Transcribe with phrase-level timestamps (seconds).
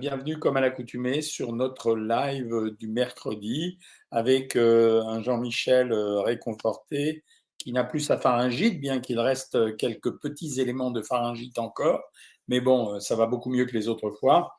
[0.00, 3.78] bienvenue comme à l'accoutumée sur notre live du mercredi
[4.10, 7.22] avec euh, un Jean-Michel euh, réconforté
[7.58, 12.00] qui n'a plus sa pharyngite, bien qu'il reste quelques petits éléments de pharyngite encore.
[12.48, 14.56] Mais bon, euh, ça va beaucoup mieux que les autres fois.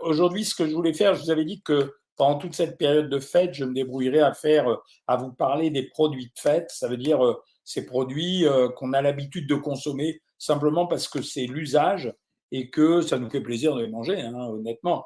[0.00, 3.08] Aujourd'hui, ce que je voulais faire, je vous avais dit que pendant toute cette période
[3.08, 4.78] de fête, je me débrouillerai à faire,
[5.08, 6.70] à vous parler des produits de fête.
[6.70, 7.20] Ça veut dire
[7.64, 8.44] ces produits
[8.76, 12.12] qu'on a l'habitude de consommer simplement parce que c'est l'usage
[12.52, 15.04] et que ça nous fait plaisir de les manger, hein, honnêtement.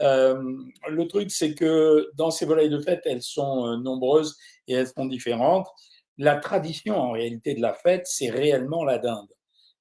[0.00, 0.42] Euh,
[0.88, 4.36] le truc, c'est que dans ces volailles de fête, elles sont euh, nombreuses
[4.68, 5.68] et elles sont différentes.
[6.18, 9.28] La tradition, en réalité, de la fête, c'est réellement la dinde.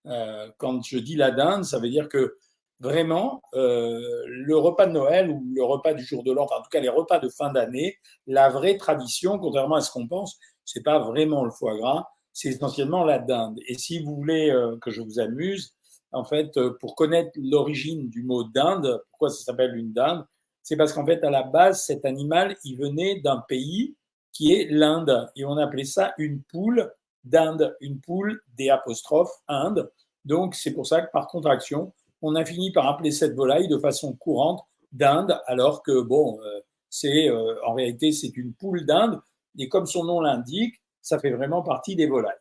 [0.08, 2.38] Euh, quand je dis la dinde, ça veut dire que
[2.80, 6.80] vraiment, le repas de Noël ou le repas du jour de l'an, en tout cas
[6.80, 10.98] les repas de fin d'année, la vraie tradition, contrairement à ce qu'on pense, c'est pas
[10.98, 13.60] vraiment le foie gras, c'est essentiellement la dinde.
[13.68, 15.76] Et si vous voulez que je vous amuse,
[16.12, 20.26] en fait, euh, pour connaître l'origine du mot dinde, pourquoi ça s'appelle une dinde,
[20.64, 23.96] c'est parce qu'en fait, à la base, cet animal, il venait d'un pays
[24.32, 25.30] qui est l'Inde.
[25.36, 29.92] Et on appelait ça une poule d'Inde, une poule des apostrophes Inde.
[30.26, 33.78] Donc, c'est pour ça que par contraction, on a fini par appeler cette volaille de
[33.78, 36.60] façon courante d'Inde, alors que, bon, euh,
[36.90, 39.20] c'est euh, en réalité, c'est une poule d'Inde.
[39.58, 42.36] Et comme son nom l'indique, ça fait vraiment partie des volailles.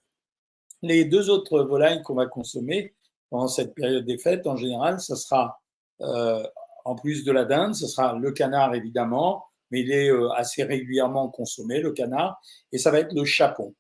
[0.82, 2.94] Les deux autres volailles qu'on va consommer,
[3.30, 5.60] pendant cette période des fêtes, en général, ce sera,
[6.00, 6.42] euh,
[6.84, 10.64] en plus de la dinde, ce sera le canard évidemment, mais il est euh, assez
[10.64, 12.40] régulièrement consommé, le canard,
[12.72, 13.74] et ça va être le chapon.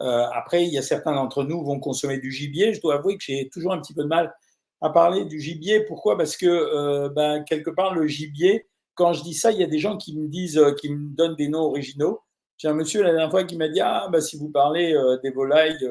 [0.00, 2.72] Euh, après, il y a certains d'entre nous vont consommer du gibier.
[2.72, 4.34] Je dois avouer que j'ai toujours un petit peu de mal
[4.80, 5.84] à parler du gibier.
[5.84, 6.16] Pourquoi?
[6.16, 9.78] Parce que ben, quelque part, le gibier, quand je dis ça, il y a des
[9.78, 12.20] gens qui me disent, qui me donnent des noms originaux.
[12.56, 15.18] J'ai un monsieur la dernière fois qui m'a dit Ah, bah, si vous parlez euh,
[15.22, 15.88] des volailles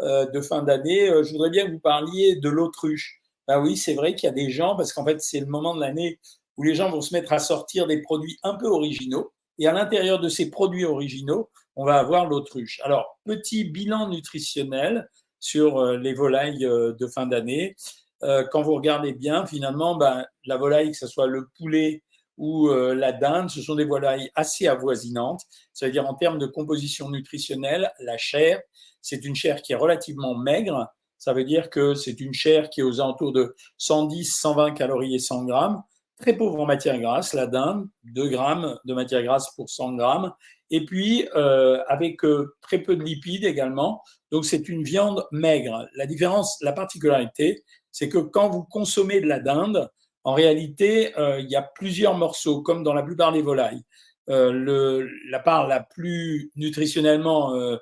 [0.00, 3.20] euh, de fin d'année, euh, je voudrais bien que vous parliez de l'autruche.
[3.48, 5.74] Bah oui, c'est vrai qu'il y a des gens, parce qu'en fait, c'est le moment
[5.74, 6.20] de l'année
[6.56, 9.32] où les gens vont se mettre à sortir des produits un peu originaux.
[9.58, 12.80] Et à l'intérieur de ces produits originaux, on va avoir l'autruche.
[12.84, 15.08] Alors, petit bilan nutritionnel
[15.40, 17.76] sur les volailles de fin d'année.
[18.20, 22.02] Quand vous regardez bien, finalement, bah, la volaille, que ce soit le poulet,
[22.36, 25.42] ou euh, la dinde, ce sont des volailles assez avoisinantes.
[25.72, 28.60] Ça veut dire en termes de composition nutritionnelle, la chair,
[29.00, 30.88] c'est une chair qui est relativement maigre.
[31.18, 35.14] Ça veut dire que c'est une chair qui est aux alentours de 110, 120 calories
[35.14, 35.82] et 100 grammes.
[36.18, 40.32] Très pauvre en matière grasse, la dinde, 2 grammes de matière grasse pour 100 grammes.
[40.70, 44.02] Et puis, euh, avec euh, très peu de lipides également.
[44.30, 45.86] Donc, c'est une viande maigre.
[45.94, 47.62] La différence, la particularité,
[47.92, 49.88] c'est que quand vous consommez de la dinde,
[50.24, 53.82] en réalité, euh, il y a plusieurs morceaux, comme dans la plupart des volailles.
[54.30, 57.76] Euh, le, la part la plus nutritionnellement euh,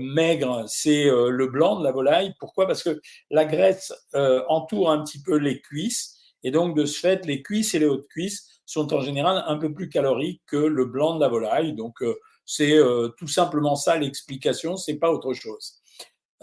[0.00, 2.34] maigre, c'est le blanc de la volaille.
[2.40, 2.66] Pourquoi?
[2.66, 3.00] Parce que
[3.30, 3.92] la graisse
[4.48, 7.86] entoure un petit peu les cuisses, et donc de ce fait, les cuisses et les
[7.86, 11.74] hautes cuisses sont en général un peu plus caloriques que le blanc de la volaille.
[11.74, 12.02] Donc
[12.46, 12.78] c'est
[13.18, 15.74] tout simplement ça l'explication, c'est pas autre chose.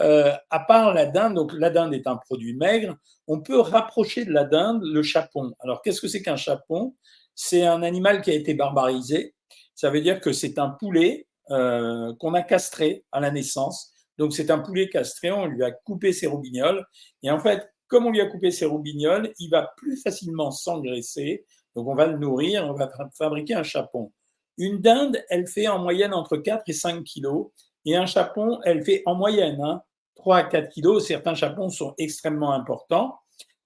[0.01, 2.95] Euh, à part la dinde, donc la dinde est un produit maigre,
[3.28, 5.53] on peut rapprocher de la dinde le chapon.
[5.59, 6.95] Alors qu'est-ce que c'est qu'un chapon?
[7.33, 9.35] C'est un animal qui a été barbarisé.
[9.73, 13.91] Ça veut dire que c'est un poulet euh, qu'on a castré à la naissance.
[14.17, 16.85] Donc c'est un poulet castré, on lui a coupé ses roubignoles.
[17.23, 21.45] Et en fait, comme on lui a coupé ses roubignoles, il va plus facilement s'engraisser.
[21.75, 24.11] Donc on va le nourrir, on va fabriquer un chapon.
[24.57, 27.47] Une dinde, elle fait en moyenne entre 4 et 5 kilos.
[27.85, 29.81] Et un chapon, elle fait en moyenne hein,
[30.16, 31.07] 3 à 4 kilos.
[31.07, 33.19] Certains chapons sont extrêmement importants.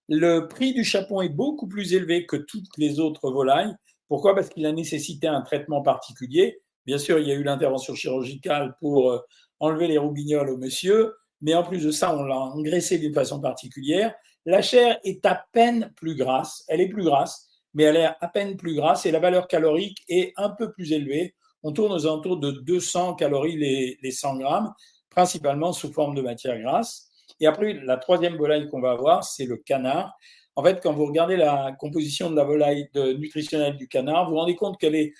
[0.08, 3.74] Le prix du chapon est beaucoup plus élevé que toutes les autres volailles.
[4.08, 4.36] Pourquoi?
[4.36, 6.62] Parce qu'il a nécessité un traitement particulier.
[6.86, 9.20] Bien sûr, il y a eu l'intervention chirurgicale pour euh,
[9.60, 13.40] enlever les roubignoles au monsieur, mais en plus de ça, on l'a engraissé d'une façon
[13.40, 14.16] particulière.
[14.46, 18.28] La chair est à peine plus grasse, elle est plus grasse, mais elle est à
[18.34, 22.06] peine plus grasse et la valeur calorique est un peu plus élevée on tourne aux
[22.06, 23.58] alentours de 200 calories
[24.02, 24.74] les, 100 grammes,
[25.10, 27.10] principalement sous forme de matière grasse.
[27.40, 30.14] Et après, la troisième volaille qu'on va avoir, c'est le canard.
[30.56, 34.38] En fait, quand vous regardez la composition de la volaille nutritionnelle du canard, vous vous
[34.38, 35.14] rendez compte qu'elle est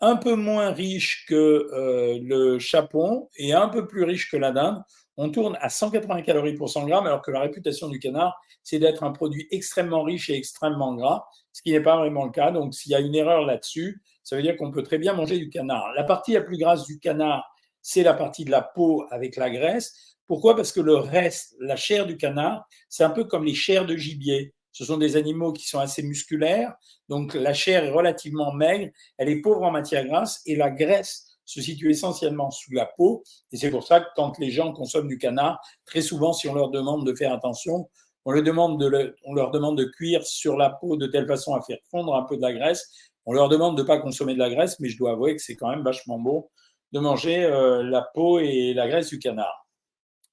[0.00, 4.52] un peu moins riche que euh, le chapon et un peu plus riche que la
[4.52, 4.82] dinde.
[5.16, 8.78] On tourne à 180 calories pour 100 grammes, alors que la réputation du canard, c'est
[8.78, 12.50] d'être un produit extrêmement riche et extrêmement gras, ce qui n'est pas vraiment le cas.
[12.50, 15.38] Donc, s'il y a une erreur là-dessus, ça veut dire qu'on peut très bien manger
[15.38, 15.92] du canard.
[15.94, 17.48] La partie la plus grasse du canard,
[17.80, 20.16] c'est la partie de la peau avec la graisse.
[20.26, 20.56] Pourquoi?
[20.56, 23.94] Parce que le reste, la chair du canard, c'est un peu comme les chairs de
[23.94, 24.52] gibier.
[24.72, 26.74] Ce sont des animaux qui sont assez musculaires,
[27.08, 31.38] donc la chair est relativement maigre, elle est pauvre en matière grasse et la graisse
[31.44, 33.22] se situe essentiellement sous la peau.
[33.52, 36.54] Et c'est pour ça que quand les gens consomment du canard, très souvent, si on
[36.54, 37.88] leur demande de faire attention,
[38.24, 42.24] on, leur demande de cuire sur la peau de telle façon à faire fondre un
[42.24, 42.90] peu de la graisse.
[43.26, 45.42] On leur demande de ne pas consommer de la graisse, mais je dois avouer que
[45.42, 46.48] c'est quand même vachement bon
[46.92, 49.66] de manger euh, la peau et la graisse du canard.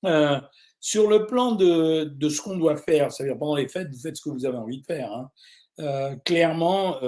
[0.06, 0.40] Euh,
[0.80, 4.22] sur le plan de, ce qu'on doit faire, c'est-à-dire pendant les fêtes, vous faites ce
[4.22, 5.12] que vous avez envie de faire.
[5.12, 5.30] Hein.
[5.80, 7.00] Euh, clairement,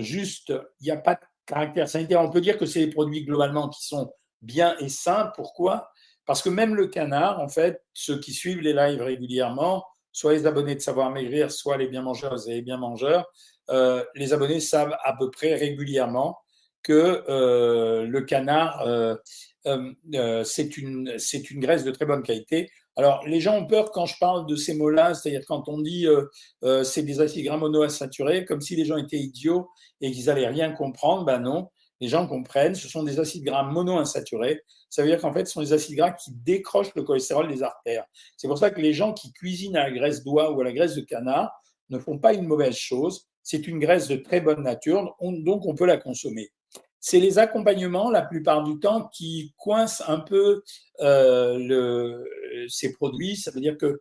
[0.00, 2.20] juste, il n'y a pas de caractère sanitaire.
[2.20, 5.32] On peut dire que c'est les produits globalement qui sont bien et sains.
[5.36, 5.90] Pourquoi?
[6.24, 10.46] Parce que même le canard, en fait, ceux qui suivent les lives régulièrement, soit les
[10.46, 13.30] abonnés de Savoir Maigrir, soit les bien mangeurs et les bien mangeurs,
[13.70, 16.38] euh, les abonnés savent à peu près régulièrement
[16.82, 19.14] que euh, le canard, euh,
[20.44, 21.16] c'est une,
[21.50, 22.70] une graisse de très bonne qualité.
[22.96, 26.06] Alors, les gens ont peur quand je parle de ces mots-là, c'est-à-dire quand on dit
[26.82, 29.70] c'est des acides gras monoinsaturés, comme si les gens étaient idiots
[30.00, 31.24] et qu'ils n'allaient rien comprendre.
[31.24, 31.70] Ben non,
[32.02, 34.60] les gens comprennent, ce sont des acides gras monoinsaturés.
[34.90, 37.62] Ça veut dire qu'en fait, ce sont des acides gras qui décrochent le cholestérol des
[37.62, 38.04] artères.
[38.36, 40.72] C'est pour ça que les gens qui cuisinent à la graisse d'oie ou à la
[40.72, 41.52] graisse de canard
[41.90, 43.28] ne font pas une mauvaise chose.
[43.42, 46.50] C'est une graisse de très bonne nature, donc on peut la consommer.
[47.00, 50.62] C'est les accompagnements, la plupart du temps, qui coincent un peu
[51.00, 52.24] euh,
[52.68, 53.36] ces produits.
[53.36, 53.98] Ça veut dire que,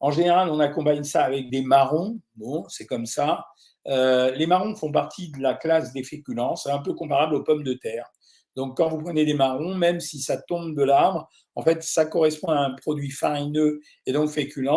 [0.00, 2.18] en général, on accompagne ça avec des marrons.
[2.36, 3.44] Bon, c'est comme ça.
[3.86, 6.56] Euh, les marrons font partie de la classe des féculents.
[6.56, 8.10] C'est un peu comparable aux pommes de terre.
[8.56, 12.06] Donc, quand vous prenez des marrons, même si ça tombe de l'arbre, en fait, ça
[12.06, 14.68] correspond à un produit farineux et donc féculent.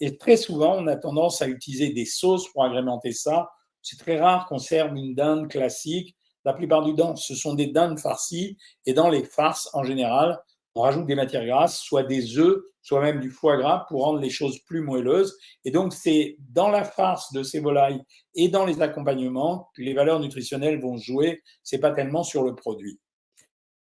[0.00, 3.50] Et très souvent, on a tendance à utiliser des sauces pour agrémenter ça.
[3.82, 6.16] C'est très rare qu'on serve une dinde classique.
[6.44, 8.56] La plupart du temps, ce sont des dindes farcies.
[8.86, 10.40] Et dans les farces, en général,
[10.74, 14.20] on rajoute des matières grasses, soit des œufs, soit même du foie gras pour rendre
[14.20, 15.36] les choses plus moelleuses.
[15.64, 18.00] Et donc, c'est dans la farce de ces volailles
[18.34, 21.42] et dans les accompagnements que les valeurs nutritionnelles vont jouer.
[21.62, 23.00] C'est pas tellement sur le produit.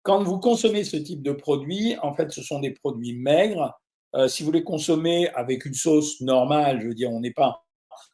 [0.03, 3.73] Quand vous consommez ce type de produit, en fait, ce sont des produits maigres.
[4.15, 7.63] Euh, si vous les consommez avec une sauce normale, je veux dire, on n'est pas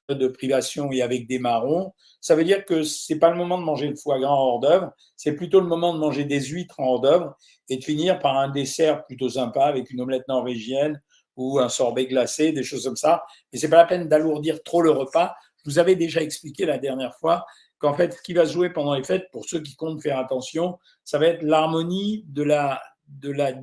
[0.07, 3.63] de privation et avec des marrons, ça veut dire que c'est pas le moment de
[3.63, 6.79] manger le foie gras en hors d'œuvre, c'est plutôt le moment de manger des huîtres
[6.79, 7.35] en hors d'œuvre
[7.69, 11.01] et de finir par un dessert plutôt sympa avec une omelette norvégienne
[11.37, 13.23] ou un sorbet glacé, des choses comme ça.
[13.51, 15.35] Mais c'est pas la peine d'alourdir trop le repas.
[15.57, 17.45] Je vous avais déjà expliqué la dernière fois
[17.79, 20.19] qu'en fait, ce qui va se jouer pendant les fêtes, pour ceux qui comptent faire
[20.19, 22.81] attention, ça va être l'harmonie de la,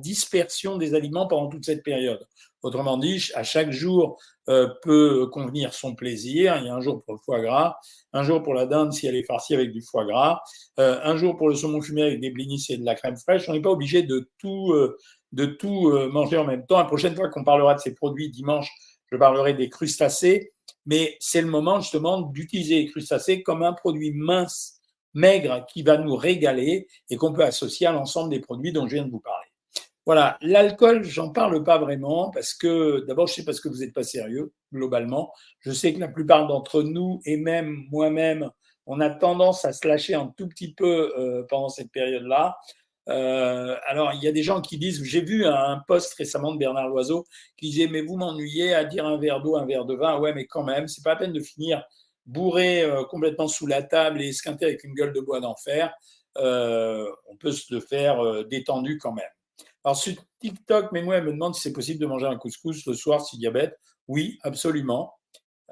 [0.01, 2.27] dispersion des aliments pendant toute cette période.
[2.63, 4.19] Autrement dit, à chaque jour
[4.49, 6.57] euh, peut convenir son plaisir.
[6.57, 7.77] Il y a un jour pour le foie gras,
[8.11, 10.41] un jour pour la dinde si elle est farcie avec du foie gras,
[10.79, 13.47] euh, un jour pour le saumon fumé avec des blinis et de la crème fraîche.
[13.47, 14.97] On n'est pas obligé de tout, euh,
[15.31, 16.79] de tout manger en même temps.
[16.79, 18.69] La prochaine fois qu'on parlera de ces produits dimanche,
[19.11, 20.51] je parlerai des crustacés,
[20.87, 24.79] mais c'est le moment justement d'utiliser les crustacés comme un produit mince,
[25.13, 28.95] maigre, qui va nous régaler et qu'on peut associer à l'ensemble des produits dont je
[28.95, 29.47] viens de vous parler.
[30.05, 33.93] Voilà, l'alcool, j'en parle pas vraiment parce que d'abord, je sais parce que vous n'êtes
[33.93, 35.33] pas sérieux globalement.
[35.59, 38.49] Je sais que la plupart d'entre nous et même moi-même,
[38.85, 42.57] on a tendance à se lâcher un tout petit peu euh, pendant cette période-là.
[43.09, 46.57] Euh, alors, il y a des gens qui disent, j'ai vu un post récemment de
[46.57, 47.25] Bernard Loiseau
[47.57, 50.19] qui disait, mais vous m'ennuyez à dire un verre d'eau, un verre de vin.
[50.19, 51.83] Ouais, mais quand même, c'est pas la peine de finir
[52.25, 55.93] bourré euh, complètement sous la table et esquinté avec une gueule de bois d'enfer.
[56.35, 59.29] on peut se le faire détendu quand même.
[59.83, 62.85] Alors, sur TikTok, mais moi, elle me demande si c'est possible de manger un couscous
[62.85, 63.79] le soir si diabète.
[64.07, 65.13] Oui, absolument.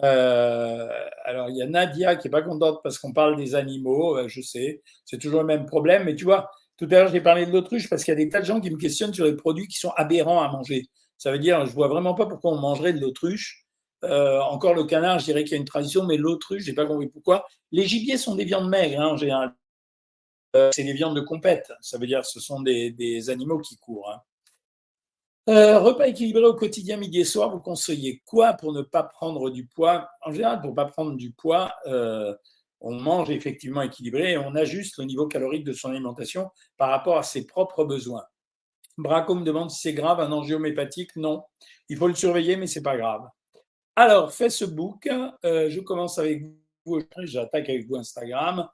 [0.03, 0.89] Euh,
[1.23, 4.17] alors, il y a Nadia qui n'est pas contente parce qu'on parle des animaux.
[4.17, 6.03] Euh, je sais, c'est toujours le même problème.
[6.03, 8.29] Mais tu vois, tout à l'heure, j'ai parlé de l'autruche parce qu'il y a des
[8.29, 10.87] tas de gens qui me questionnent sur les produits qui sont aberrants à manger.
[11.17, 13.65] Ça veut dire, je vois vraiment pas pourquoi on mangerait de l'autruche.
[14.03, 16.75] Euh, encore le canard, je dirais qu'il y a une tradition, mais l'autruche, je n'ai
[16.75, 17.45] pas compris pourquoi.
[17.71, 19.55] Les gibiers sont des viandes maigres hein, en général.
[20.55, 21.71] Euh, c'est des viandes de compète.
[21.81, 24.11] Ça veut dire ce sont des, animaux qui courent.
[24.11, 24.21] Hein.
[25.47, 29.49] Euh, repas équilibré au quotidien, midi et soir, vous conseillez quoi pour ne pas prendre
[29.49, 30.09] du poids?
[30.21, 31.73] En général, pour ne pas prendre du poids,
[32.81, 37.17] on mange effectivement équilibré et on ajuste le niveau calorique de son alimentation par rapport
[37.17, 38.23] à ses propres besoins.
[38.97, 41.15] Braco me demande si c'est grave un angiome hépatique.
[41.15, 41.43] Non,
[41.89, 43.27] il faut le surveiller, mais c'est pas grave.
[43.95, 45.09] Alors, Facebook,
[45.43, 46.43] je commence avec
[46.85, 48.69] vous, j'attaque avec vous Instagram.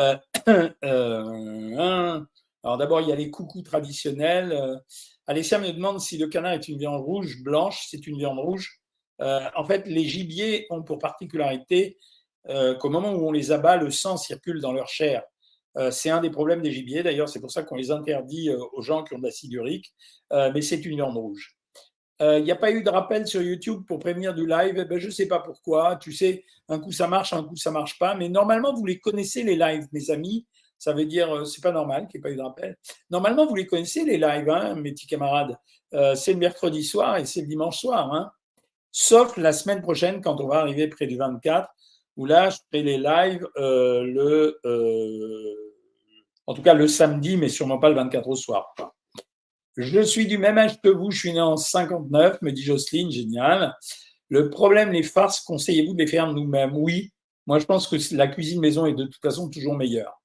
[0.00, 0.16] Euh,
[0.84, 2.20] euh,
[2.62, 4.52] alors d'abord, il y a les coucous traditionnels.
[4.52, 4.76] Euh,
[5.26, 8.80] Alessia me demande si le canard est une viande rouge, blanche, c'est une viande rouge.
[9.18, 11.98] en fait, les gibiers ont pour particularité
[12.78, 15.22] qu'au moment où on les abat, le sang circule dans leur chair.
[15.90, 19.02] c'est un des problèmes des gibiers, d'ailleurs, c'est pour ça qu'on les interdit aux gens
[19.02, 19.92] qui ont de l'acide urique,
[20.30, 21.56] mais c'est une viande rouge.
[22.20, 24.76] Il n'y a pas eu de rappel sur YouTube pour prévenir du live?
[24.78, 25.96] Eh ben, je ne sais pas pourquoi.
[25.96, 28.14] Tu sais, un coup ça marche, un coup ça marche pas.
[28.14, 30.46] Mais normalement, vous les connaissez les lives, mes amis.
[30.78, 32.76] Ça veut dire, euh, c'est pas normal qu'il n'y ait pas eu de rappel.
[33.10, 35.56] Normalement, vous les connaissez les lives, hein, mes petits camarades.
[35.94, 38.12] Euh, c'est le mercredi soir et c'est le dimanche soir.
[38.12, 38.30] Hein.
[38.92, 41.68] sauf la semaine prochaine quand on va arriver près du 24,
[42.24, 45.54] là, je ferai les lives euh, le, euh,
[46.46, 48.74] en tout cas le samedi, mais sûrement pas le 24 au soir.
[49.76, 53.10] Je suis du même âge que vous, je suis né en 59, me dit Jocelyne,
[53.10, 53.76] génial.
[54.28, 56.74] Le problème, les farces, conseillez-vous de les faire nous-mêmes?
[56.74, 57.12] Oui,
[57.46, 60.20] moi je pense que la cuisine maison est de toute façon toujours meilleure.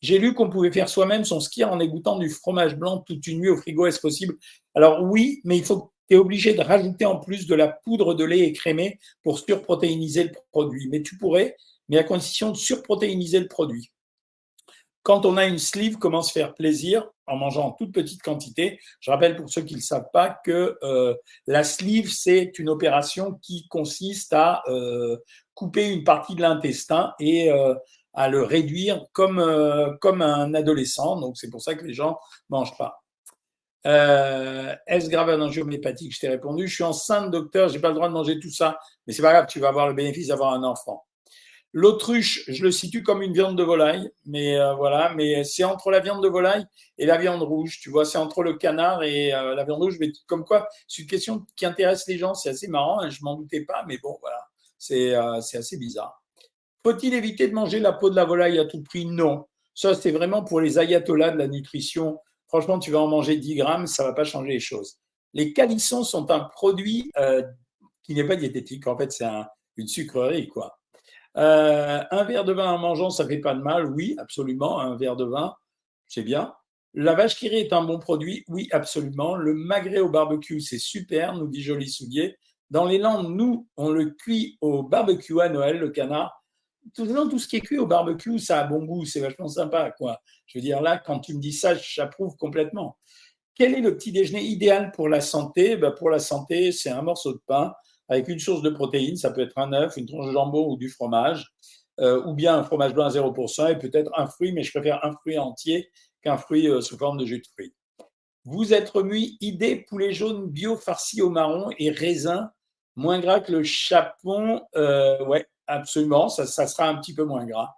[0.00, 3.40] J'ai lu qu'on pouvait faire soi-même son ski en égouttant du fromage blanc toute une
[3.40, 4.36] nuit au frigo, est-ce possible?
[4.74, 8.24] Alors oui, mais il faut tu obligé de rajouter en plus de la poudre de
[8.24, 10.88] lait écrémée pour surprotéiniser le produit.
[10.90, 11.56] Mais tu pourrais,
[11.88, 13.92] mais à condition de surprotéiniser le produit.
[15.06, 18.80] Quand on a une sleeve, comment se faire plaisir en mangeant en toute petite quantité?
[18.98, 21.14] Je rappelle pour ceux qui ne le savent pas que euh,
[21.46, 25.16] la sleeve, c'est une opération qui consiste à euh,
[25.54, 27.76] couper une partie de l'intestin et euh,
[28.14, 31.20] à le réduire comme, comme un adolescent.
[31.20, 32.18] Donc c'est pour ça que les gens
[32.50, 33.05] ne mangent pas.
[33.86, 36.66] Euh, Est-ce grave un enjeu hépatique Je t'ai répondu.
[36.66, 38.78] Je suis enceinte, docteur, j'ai pas le droit de manger tout ça.
[39.06, 41.04] Mais c'est pas grave, tu vas avoir le bénéfice d'avoir un enfant.
[41.72, 45.90] L'autruche, je le situe comme une viande de volaille, mais euh, voilà, mais c'est entre
[45.90, 46.64] la viande de volaille
[46.96, 47.80] et la viande rouge.
[47.82, 49.98] Tu vois, c'est entre le canard et euh, la viande rouge.
[50.00, 52.34] Mais comme quoi, c'est une question qui intéresse les gens.
[52.34, 53.00] C'est assez marrant.
[53.00, 56.22] Hein, je m'en doutais pas, mais bon, voilà, c'est assez bizarre.
[56.82, 59.04] Faut-il éviter de manger la peau de la volaille à tout prix?
[59.04, 59.46] Non.
[59.74, 63.56] Ça, c'est vraiment pour les ayatollahs de la nutrition franchement, tu vas en manger 10
[63.56, 64.98] grammes, ça ne va pas changer les choses.
[65.32, 67.42] Les calissons sont un produit euh,
[68.02, 68.86] qui n'est pas diététique.
[68.86, 69.26] En fait, c'est
[69.76, 70.78] une sucrerie, quoi.
[71.36, 73.92] Euh, un verre de vin en mangeant, ça fait pas de mal.
[73.92, 74.80] Oui, absolument.
[74.80, 75.54] Un verre de vin,
[76.06, 76.54] c'est bien.
[76.94, 78.44] La vache qui rit est un bon produit.
[78.48, 79.36] Oui, absolument.
[79.36, 82.36] Le magret au barbecue, c'est super, nous dit Joli Soulier.
[82.70, 86.35] Dans les Landes, nous, on le cuit au barbecue à Noël, le canard
[86.94, 89.90] tout, ce qui est cuit au barbecue, ça a bon goût, c'est vachement sympa.
[89.96, 90.20] Quoi.
[90.46, 92.96] Je veux dire, là, quand tu me dis ça, j'approuve complètement.
[93.54, 95.76] Quel est le petit déjeuner idéal pour la santé?
[95.76, 97.72] Ben, Pour la santé, c'est un morceau de pain
[98.08, 99.16] avec une source de protéines.
[99.16, 101.46] Ça peut être un œuf, une tranche de jambon ou du fromage,
[102.00, 105.04] euh, ou bien un fromage blanc à 0% et peut-être un fruit, mais je préfère
[105.04, 105.90] un fruit entier
[106.22, 107.74] qu'un fruit euh, sous forme de jus de fruits.
[108.44, 112.50] Vous êtes remis idée poulet jaune bio farci au marron et raisin,
[112.94, 114.60] moins gras que le chapon.
[114.76, 117.74] Euh, ouais, Absolument, ça, sera un petit peu moins gras.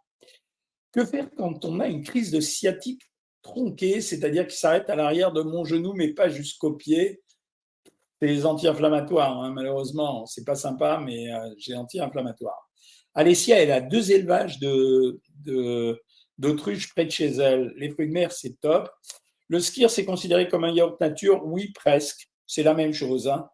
[0.93, 3.03] Que faire quand on a une crise de sciatique
[3.43, 7.23] tronquée, c'est-à-dire qui s'arrête à l'arrière de mon genou, mais pas jusqu'au pied
[8.21, 10.27] C'est anti-inflammatoires, hein, malheureusement.
[10.27, 12.69] C'est pas sympa, mais euh, j'ai anti-inflammatoire.
[13.15, 15.21] Alessia, elle a deux élevages de,
[16.37, 17.73] d'autruches près de chez elle.
[17.77, 18.91] Les fruits de mer, c'est top.
[19.49, 21.45] Le skir, c'est considéré comme un yaourt nature?
[21.45, 22.29] Oui, presque.
[22.47, 23.29] C'est la même chose.
[23.29, 23.49] Hein.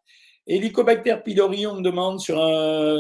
[0.47, 2.37] Helicobacter pylori, on me demande sur,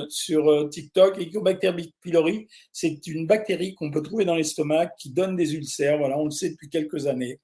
[0.08, 1.18] sur euh, TikTok.
[1.18, 5.98] Helicobacter pylori, c'est une bactérie qu'on peut trouver dans l'estomac qui donne des ulcères.
[5.98, 7.40] Voilà, on le sait depuis quelques années.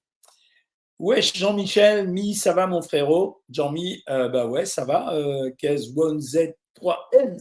[0.99, 3.43] Wesh, Jean-Michel, mi, ça va mon frérot?
[3.51, 5.15] Jean-Mi, euh, bah ouais, ça va.
[5.15, 7.39] Euh, 1Z3N.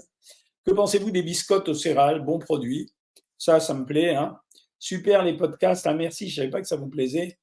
[0.65, 2.23] Que pensez-vous des biscottes au céréales?
[2.23, 2.91] Bon produit.
[3.37, 4.15] Ça, ça me plaît.
[4.15, 4.37] Hein.
[4.77, 5.87] Super les podcasts.
[5.87, 7.37] Ah, merci, je ne savais pas que ça vous plaisait.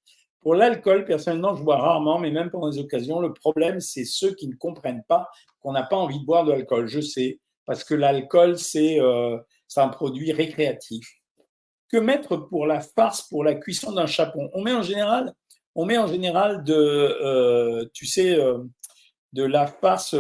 [0.47, 4.33] Pour l'alcool, personnellement, je bois rarement, mais même pendant des occasions, le problème, c'est ceux
[4.33, 6.87] qui ne comprennent pas qu'on n'a pas envie de boire de l'alcool.
[6.87, 9.39] Je sais, parce que l'alcool, c'est euh,
[9.75, 11.05] un produit récréatif.
[11.89, 14.49] Que mettre pour la farce, pour la cuisson d'un chapon?
[14.53, 15.35] On met en général,
[15.75, 18.59] on met en général de, euh, tu sais, euh,
[19.33, 20.15] de la farce.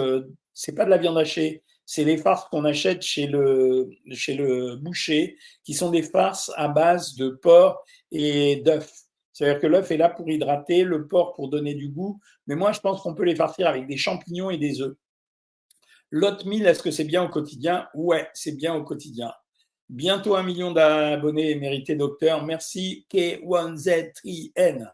[0.53, 4.75] c'est pas de la viande hachée, c'est les farces qu'on achète chez le, chez le
[4.75, 9.06] boucher, qui sont des farces à base de porc et d'œufs.
[9.37, 12.19] C'est-à-dire que l'œuf est là pour hydrater, le porc pour donner du goût.
[12.47, 14.97] Mais moi, je pense qu'on peut les farcir avec des champignons et des œufs.
[16.11, 17.87] L'oatmeal, est-ce que c'est bien au quotidien?
[17.93, 19.31] Ouais, c'est bien au quotidien.
[19.91, 22.47] Bientôt un million d'abonnés mérité, docteur.
[22.47, 24.91] Merci, K1Z3N.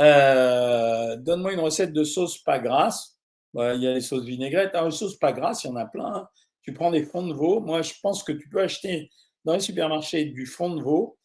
[0.00, 3.20] Euh, donne-moi une recette de sauce pas grasse.
[3.54, 4.74] il y a les sauces vinaigrettes.
[4.74, 6.12] Alors, ah, les sauces pas grasses, il y en a plein.
[6.12, 6.28] Hein.
[6.62, 7.60] Tu prends des fonds de veau.
[7.60, 9.12] Moi, je pense que tu peux acheter
[9.44, 11.16] dans les supermarchés du fond de veau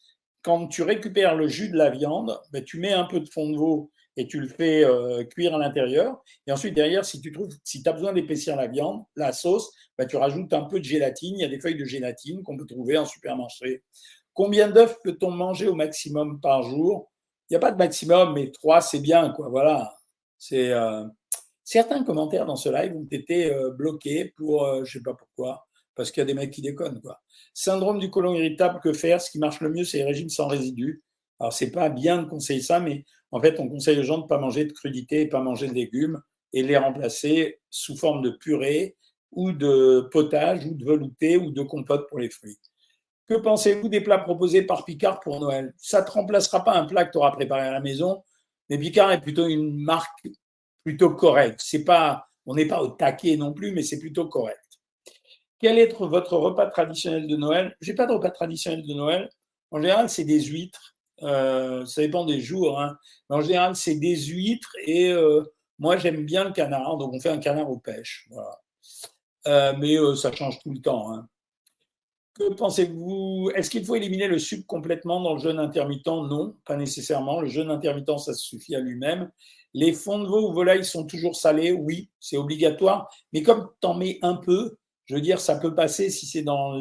[0.41, 3.50] quand tu récupères le jus de la viande, ben, tu mets un peu de fond
[3.50, 6.22] de veau et tu le fais euh, cuire à l'intérieur.
[6.48, 7.31] Et ensuite, derrière, si tu
[7.86, 11.36] as besoin d'épaissir la viande, la sauce, ben, tu rajoutes un peu de gélatine.
[11.38, 13.84] Il y a des feuilles de gélatine qu'on peut trouver en supermarché.
[14.34, 17.12] Combien d'œufs peut-on manger au maximum par jour?
[17.50, 19.31] Il n'y a pas de maximum, mais trois, c'est bien.
[19.31, 19.50] Quoi.
[19.50, 19.93] Voilà.
[20.53, 21.05] Euh,
[21.63, 25.67] Certains commentaires dans ce live ont été euh, bloqués pour, je ne sais pas pourquoi,
[26.00, 27.01] parce qu'il y a des mecs qui déconnent.
[27.01, 27.20] Quoi.
[27.53, 29.20] Syndrome du côlon irritable, que faire?
[29.20, 31.03] Ce qui marche le mieux, c'est les régimes sans résidus.
[31.41, 34.24] Alors, c'est pas bien de conseiller ça, mais en fait, on conseille aux gens de
[34.24, 36.22] ne pas manger de crudités, pas manger de légumes
[36.53, 38.96] et les remplacer sous forme de purée
[39.34, 42.60] ou de potage ou de velouté ou de compote pour les fruits.
[43.27, 45.74] Que pensez-vous des plats proposés par Picard pour Noël?
[45.75, 48.24] Ça ne te remplacera pas un plat que tu auras préparé à la maison,
[48.70, 50.29] mais Picard est plutôt une marque
[50.86, 51.62] plutôt correcte.
[52.46, 54.63] On n'est pas au taquet non plus, mais c'est plutôt correct.
[55.59, 57.75] Quel est votre repas traditionnel de Noël?
[57.81, 59.29] J'ai pas de repas traditionnel de Noël.
[59.71, 60.95] En général, c'est des huîtres.
[61.21, 62.79] Euh, ça dépend des jours.
[62.79, 62.97] Hein.
[63.27, 65.43] En général, c'est des huîtres et euh,
[65.77, 66.97] moi, j'aime bien le canard.
[66.97, 68.29] Donc, on fait un canard aux pêches.
[69.47, 71.13] Euh, mais ça change tout le temps.
[71.13, 71.27] Hein.
[72.35, 73.51] Que pensez-vous?
[73.53, 76.07] Est-ce qu'il faut éliminer le sucre complètement dans le jeûne intermittent?
[76.07, 77.41] Non, pas nécessairement.
[77.41, 79.29] Le jeûne intermittent, ça suffit à lui-même.
[79.73, 81.73] Les fonds de veau ou volailles sont toujours salés?
[81.73, 83.09] Oui, c'est obligatoire.
[83.33, 84.77] Mais comme tu en mets un peu,
[85.09, 86.77] je veux dire, ça peut passer si c'est dans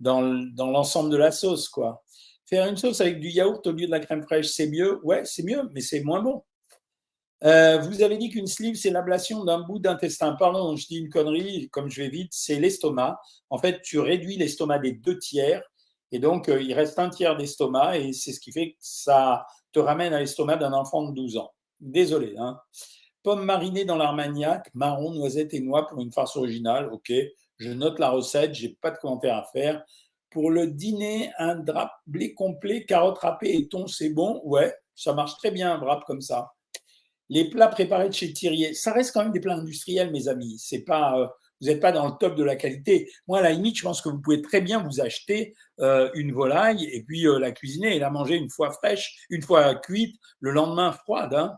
[0.00, 2.04] l'ensemble de la sauce, quoi.
[2.46, 5.00] Faire une sauce avec du yaourt au lieu de la crème fraîche, c'est mieux.
[5.02, 6.42] Ouais, c'est mieux, mais c'est moins bon.
[7.44, 10.36] Euh, vous avez dit qu'une sleeve, c'est l'ablation d'un bout d'intestin.
[10.38, 13.18] Pardon, je dis une connerie, comme je vais vite, c'est l'estomac.
[13.48, 15.62] En fait, tu réduis l'estomac des deux tiers,
[16.12, 19.46] et donc euh, il reste un tiers d'estomac, et c'est ce qui fait que ça
[19.72, 21.50] te ramène à l'estomac d'un enfant de 12 ans.
[21.80, 22.34] Désolé.
[22.38, 22.60] Hein.
[23.22, 26.90] Pommes marinées dans l'armagnac, marron, noisette et noix pour une farce originale.
[26.92, 27.12] Ok,
[27.58, 29.84] je note la recette, j'ai pas de commentaire à faire.
[30.30, 34.40] Pour le dîner, un drap blé complet, carottes râpées et thon, c'est bon?
[34.44, 36.52] Ouais, ça marche très bien un wrap comme ça.
[37.28, 40.58] Les plats préparés de chez Thierry, ça reste quand même des plats industriels, mes amis.
[40.58, 41.26] C'est pas, euh,
[41.60, 43.10] vous n'êtes pas dans le top de la qualité.
[43.26, 46.32] Moi, à la limite, je pense que vous pouvez très bien vous acheter euh, une
[46.32, 50.16] volaille et puis euh, la cuisiner et la manger une fois fraîche, une fois cuite,
[50.40, 51.34] le lendemain froide.
[51.34, 51.56] Hein.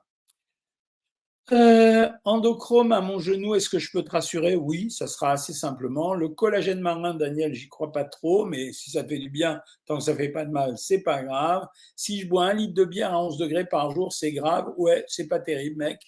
[1.52, 4.56] Euh, endochrome à mon genou, est-ce que je peux te rassurer?
[4.56, 6.14] Oui, ça sera assez simplement.
[6.14, 9.98] Le collagène marin, Daniel, j'y crois pas trop, mais si ça fait du bien, tant
[9.98, 11.66] que ça fait pas de mal, c'est pas grave.
[11.96, 14.72] Si je bois un litre de bière à 11 degrés par jour, c'est grave.
[14.78, 16.00] Ouais, c'est pas terrible, mec.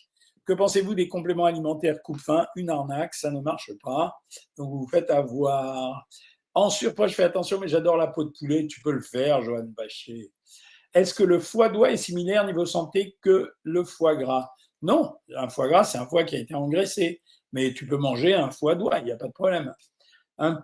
[0.47, 2.01] Que pensez-vous des compléments alimentaires?
[2.03, 4.17] Coupe-faim Une arnaque, ça ne marche pas.
[4.57, 6.07] Donc vous vous faites avoir.
[6.55, 8.67] En surpoids, je fais attention, mais j'adore la peau de poulet.
[8.67, 10.31] Tu peux le faire, Joanne Bachet.
[10.95, 14.49] Est-ce que le foie doigt est similaire niveau santé que le foie gras?
[14.83, 17.23] Non, un foie gras, c'est un foie qui a été engraissé.
[17.53, 19.73] Mais tu peux manger un foie d'oie, il n'y a pas de problème.
[20.39, 20.63] Un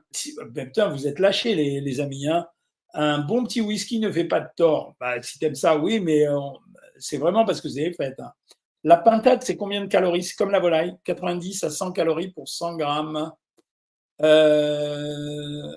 [0.50, 2.28] ben, putain, vous êtes lâchés, les, amis.
[2.28, 2.47] Hein.
[2.95, 4.95] Un bon petit whisky ne fait pas de tort.
[5.00, 6.39] Bah, si tu aimes ça, oui, mais euh,
[6.99, 8.15] c'est vraiment parce que c'est fait.
[8.21, 8.32] Hein.
[8.84, 10.25] La pintade, c'est combien de calories?
[10.25, 13.32] C'est comme la volaille, 90 à 100 calories pour 100 grammes.
[14.21, 15.76] Euh,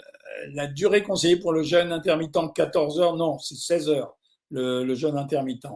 [0.53, 4.17] la durée conseillée pour le jeûne intermittent, 14 heures, non, c'est 16 heures,
[4.51, 5.67] le jeûne intermittent.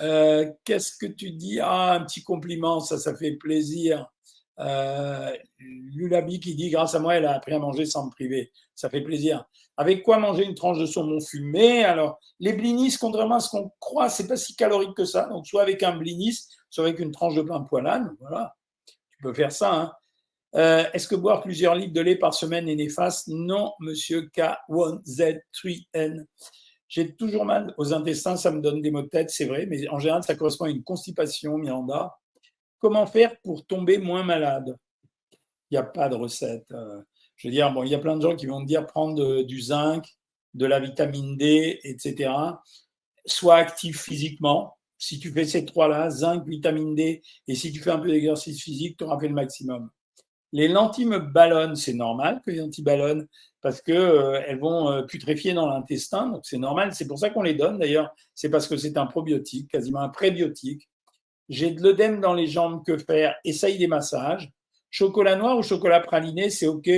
[0.00, 1.58] Euh, qu'est-ce que tu dis?
[1.60, 4.06] Ah, un petit compliment, ça, ça fait plaisir.
[4.60, 8.52] Euh, Lulabi qui dit Grâce à moi, elle a appris à manger sans me priver.
[8.74, 9.44] Ça fait plaisir.
[9.76, 11.84] Avec quoi manger une tranche de saumon fumé?
[11.84, 15.26] Alors, les blinis, contrairement à ce qu'on croit, c'est pas si calorique que ça.
[15.26, 16.38] Donc, soit avec un blinis,
[16.70, 18.16] soit avec une tranche de pain poilane.
[18.20, 18.56] Voilà,
[18.86, 19.72] tu peux faire ça.
[19.72, 19.92] Hein.
[20.54, 23.28] Euh, est-ce que boire plusieurs litres de lait par semaine est néfaste?
[23.28, 26.24] Non, monsieur K1Z3N.
[26.88, 29.86] J'ai toujours mal aux intestins, ça me donne des maux de tête, c'est vrai, mais
[29.88, 32.16] en général, ça correspond à une constipation, Miranda.
[32.78, 34.76] Comment faire pour tomber moins malade?
[35.70, 36.70] Il n'y a pas de recette.
[36.72, 37.02] Euh.
[37.36, 39.42] Je veux dire, bon, il y a plein de gens qui vont me dire prendre
[39.42, 40.04] du zinc,
[40.54, 42.30] de la vitamine D, etc.
[43.26, 44.76] Sois actif physiquement.
[44.96, 48.62] Si tu fais ces trois-là, zinc, vitamine D, et si tu fais un peu d'exercice
[48.62, 49.90] physique, tu auras fait le maximum.
[50.52, 53.28] Les lentilles me ballonnent, c'est normal que les lentilles ballonnent
[53.60, 56.94] parce qu'elles euh, vont euh, putréfier dans l'intestin, donc c'est normal.
[56.94, 58.14] C'est pour ça qu'on les donne d'ailleurs.
[58.34, 60.88] C'est parce que c'est un probiotique, quasiment un prébiotique.
[61.48, 63.34] J'ai de l'œdème dans les jambes, que faire?
[63.44, 64.50] Essaye des massages.
[64.90, 66.88] Chocolat noir ou chocolat praliné, c'est OK,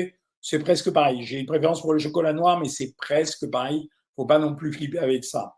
[0.40, 1.22] c'est presque pareil.
[1.22, 3.88] J'ai une préférence pour le chocolat noir, mais c'est presque pareil.
[4.16, 5.54] Faut pas non plus flipper avec ça.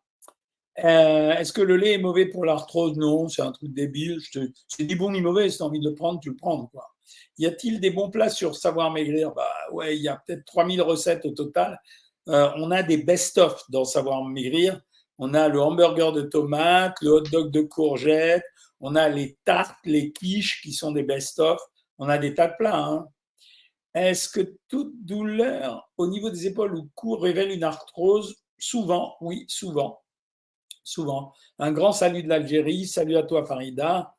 [0.84, 2.96] Euh, est-ce que le lait est mauvais pour l'arthrose?
[2.96, 4.18] Non, c'est un truc débile.
[4.68, 5.50] C'est ni bon ni mauvais.
[5.50, 6.66] Si tu as envie de le prendre, tu le prends.
[6.66, 6.91] Quoi.
[7.38, 9.32] Y a-t-il des bons plats sur savoir maigrir?
[9.32, 11.80] Bah ouais, il y a peut-être 3000 recettes au total.
[12.28, 14.80] Euh, on a des best-of dans savoir maigrir.
[15.18, 18.44] On a le hamburger de tomates, le hot dog de courgettes,
[18.80, 21.60] on a les tartes, les quiches qui sont des best-of.
[21.98, 22.84] On a des tas de plats.
[22.84, 23.06] Hein.
[23.94, 28.36] Est-ce que toute douleur au niveau des épaules ou cou révèle une arthrose?
[28.58, 30.02] Souvent, oui, souvent.
[30.82, 31.32] Souvent.
[31.58, 32.86] Un grand salut de l'Algérie.
[32.86, 34.16] Salut à toi, Farida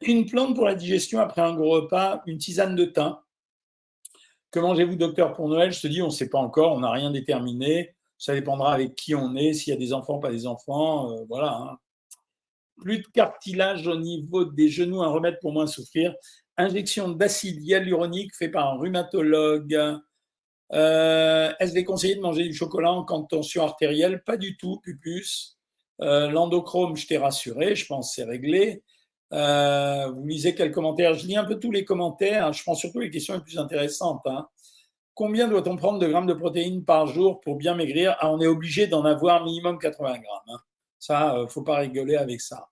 [0.00, 3.16] une plante pour la digestion après un gros repas, une tisane de thym.
[4.50, 5.72] Que mangez-vous, docteur, pour Noël?
[5.72, 7.94] Je te dis, on ne sait pas encore, on n'a rien déterminé.
[8.18, 11.10] Ça dépendra avec qui on est, s'il y a des enfants, pas des enfants.
[11.10, 11.56] Euh, voilà.
[11.56, 11.78] Hein.
[12.80, 16.14] Plus de cartilage au niveau des genoux, un remède pour moins souffrir.
[16.56, 20.00] Injection d'acide hyaluronique fait par un rhumatologue.
[20.72, 24.22] Euh, est-ce déconseillé de manger du chocolat en tension artérielle?
[24.22, 25.58] Pas du tout, Pupus.
[26.00, 28.82] Euh, L'endochrome, je t'ai rassuré, je pense c'est réglé.
[29.32, 31.14] Euh, vous lisez quels commentaires?
[31.14, 32.52] Je lis un peu tous les commentaires.
[32.52, 34.22] Je prends surtout les questions les plus intéressantes.
[34.26, 34.48] Hein.
[35.14, 38.16] Combien doit-on prendre de grammes de protéines par jour pour bien maigrir?
[38.20, 40.22] Ah, On est obligé d'en avoir minimum 80 grammes.
[40.48, 40.58] Hein.
[40.98, 42.68] Ça, euh, faut pas rigoler avec ça.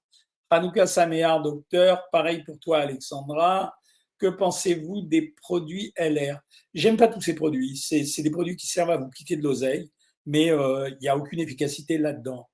[0.51, 2.03] Hanouka Saméar, docteur.
[2.11, 3.75] Pareil pour toi, Alexandra.
[4.19, 6.41] Que pensez-vous des produits LR
[6.75, 7.77] J'aime pas tous ces produits.
[7.77, 9.91] C'est des produits qui servent à vous piquer de l'oseille,
[10.27, 12.50] mais euh, il n'y a aucune efficacité là-dedans.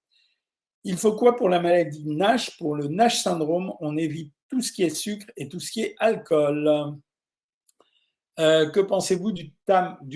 [0.89, 2.59] Il faut quoi pour la maladie NASH?
[2.59, 5.81] Pour le NASH syndrome, on évite tout ce qui est sucre et tout ce qui
[5.81, 6.97] est alcool.
[8.39, 9.53] Euh, que pensez-vous du,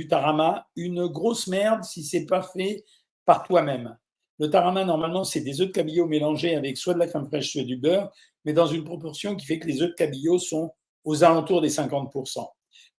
[0.09, 0.69] tarama?
[0.77, 2.85] Une grosse merde si c'est pas fait
[3.25, 3.99] par toi-même.
[4.39, 7.51] Le tarama, normalement, c'est des œufs de cabillaud mélangés avec soit de la crème fraîche,
[7.51, 8.09] soit du beurre,
[8.45, 10.71] mais dans une proportion qui fait que les œufs de cabillaud sont
[11.03, 12.47] aux alentours des 50%.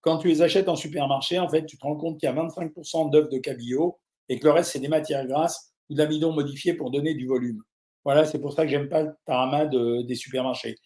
[0.01, 2.35] Quand tu les achètes en supermarché, en fait, tu te rends compte qu'il y a
[2.35, 6.31] 25% d'œufs de cabillaud et que le reste, c'est des matières grasses ou de l'amidon
[6.31, 7.61] modifié pour donner du volume.
[8.05, 10.77] Voilà, c'est pour ça que j'aime pas le tarama des supermarchés.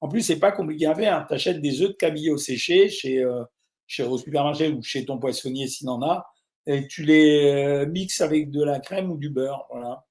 [0.00, 1.26] En plus, c'est pas compliqué à faire.
[1.28, 3.44] Tu achètes des œufs de cabillaud séchés chez, euh,
[3.86, 6.26] chez supermarché ou chez ton poissonnier s'il en a,
[6.66, 9.66] et tu les euh, mixes avec de la crème ou du beurre.
[9.70, 10.04] Voilà.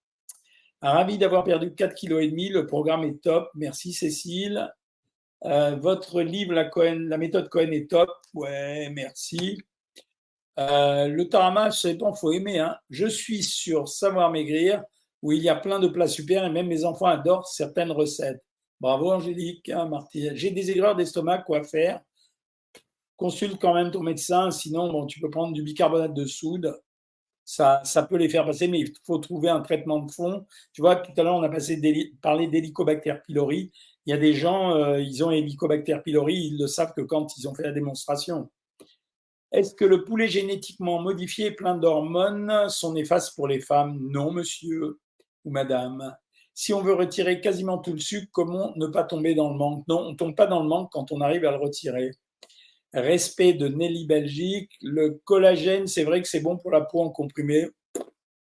[0.81, 2.11] Ravi d'avoir perdu 4 kg.
[2.11, 3.49] Le programme est top.
[3.55, 4.71] Merci Cécile.
[5.45, 8.09] Euh, votre livre, la, la méthode Cohen est top.
[8.33, 9.59] Ouais, merci.
[10.59, 12.59] Euh, le tarama, c'est bon, faut aimer.
[12.59, 12.77] Hein.
[12.89, 14.83] Je suis sur Savoir Maigrir,
[15.21, 18.41] où il y a plein de plats super et même mes enfants adorent certaines recettes.
[18.79, 22.01] Bravo Angélique, hein, J'ai des aigreurs d'estomac, quoi faire
[23.15, 26.77] Consulte quand même ton médecin, sinon bon, tu peux prendre du bicarbonate de soude.
[27.45, 30.45] Ça, ça peut les faire passer, mais il faut trouver un traitement de fond.
[30.73, 31.49] Tu vois, tout à l'heure, on a
[32.21, 33.71] parlé d'Helicobacter pylori
[34.05, 37.37] il y a des gens, euh, ils ont Helicobacter pylori, ils le savent que quand
[37.37, 38.49] ils ont fait la démonstration.
[39.53, 43.99] Est-ce que le poulet génétiquement modifié plein d'hormones sont néfastes pour les femmes?
[44.01, 44.99] Non, monsieur
[45.45, 46.15] ou madame.
[46.55, 49.87] Si on veut retirer quasiment tout le sucre, comment ne pas tomber dans le manque?
[49.87, 52.11] Non, on ne tombe pas dans le manque quand on arrive à le retirer.
[52.93, 54.71] Respect de Nelly Belgique.
[54.81, 57.69] Le collagène, c'est vrai que c'est bon pour la peau en comprimé.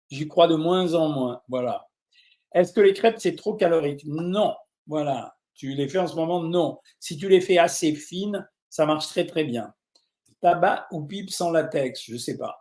[0.09, 1.41] J'y crois de moins en moins.
[1.49, 1.87] Voilà.
[2.53, 4.03] Est-ce que les crêpes, c'est trop calorique?
[4.05, 4.55] Non.
[4.87, 5.35] Voilà.
[5.55, 6.41] Tu les fais en ce moment?
[6.41, 6.79] Non.
[7.01, 9.73] Si tu les fais assez fines, ça marche très très bien.
[10.41, 12.57] Tabac ou pipe sans latex Je ne sais pas.